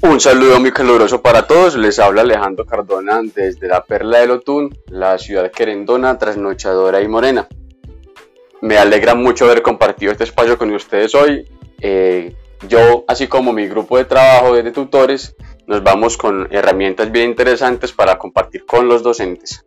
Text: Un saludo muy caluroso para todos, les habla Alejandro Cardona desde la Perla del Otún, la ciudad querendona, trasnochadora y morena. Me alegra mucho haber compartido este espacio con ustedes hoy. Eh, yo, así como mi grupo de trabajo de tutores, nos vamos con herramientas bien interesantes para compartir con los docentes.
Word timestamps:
Un 0.00 0.20
saludo 0.20 0.60
muy 0.60 0.70
caluroso 0.70 1.20
para 1.20 1.48
todos, 1.48 1.74
les 1.74 1.98
habla 1.98 2.20
Alejandro 2.20 2.64
Cardona 2.64 3.20
desde 3.34 3.66
la 3.66 3.82
Perla 3.82 4.20
del 4.20 4.30
Otún, 4.30 4.72
la 4.86 5.18
ciudad 5.18 5.50
querendona, 5.50 6.16
trasnochadora 6.16 7.02
y 7.02 7.08
morena. 7.08 7.48
Me 8.60 8.78
alegra 8.78 9.16
mucho 9.16 9.46
haber 9.46 9.60
compartido 9.60 10.12
este 10.12 10.22
espacio 10.22 10.56
con 10.56 10.72
ustedes 10.72 11.16
hoy. 11.16 11.48
Eh, 11.80 12.32
yo, 12.68 13.04
así 13.08 13.26
como 13.26 13.52
mi 13.52 13.66
grupo 13.66 13.98
de 13.98 14.04
trabajo 14.04 14.54
de 14.54 14.70
tutores, 14.70 15.34
nos 15.66 15.82
vamos 15.82 16.16
con 16.16 16.46
herramientas 16.52 17.10
bien 17.10 17.30
interesantes 17.30 17.90
para 17.90 18.18
compartir 18.18 18.66
con 18.66 18.86
los 18.86 19.02
docentes. 19.02 19.64